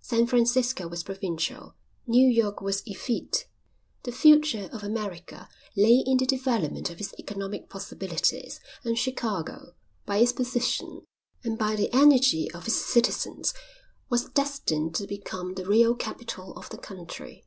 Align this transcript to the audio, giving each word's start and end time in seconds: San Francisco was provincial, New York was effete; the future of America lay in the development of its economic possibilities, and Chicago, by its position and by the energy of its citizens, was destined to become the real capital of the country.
San 0.00 0.26
Francisco 0.26 0.88
was 0.88 1.02
provincial, 1.02 1.74
New 2.06 2.26
York 2.26 2.62
was 2.62 2.82
effete; 2.86 3.46
the 4.04 4.12
future 4.12 4.70
of 4.72 4.82
America 4.82 5.46
lay 5.76 6.02
in 6.06 6.16
the 6.16 6.24
development 6.24 6.88
of 6.88 7.00
its 7.02 7.12
economic 7.20 7.68
possibilities, 7.68 8.60
and 8.82 8.96
Chicago, 8.98 9.74
by 10.06 10.16
its 10.16 10.32
position 10.32 11.02
and 11.44 11.58
by 11.58 11.76
the 11.76 11.92
energy 11.92 12.50
of 12.52 12.66
its 12.66 12.76
citizens, 12.76 13.52
was 14.08 14.30
destined 14.30 14.94
to 14.94 15.06
become 15.06 15.52
the 15.52 15.66
real 15.66 15.94
capital 15.94 16.54
of 16.56 16.70
the 16.70 16.78
country. 16.78 17.42